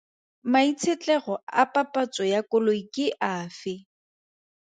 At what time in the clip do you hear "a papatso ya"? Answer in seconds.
1.61-2.41